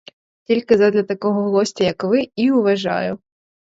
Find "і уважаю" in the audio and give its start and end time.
2.35-3.19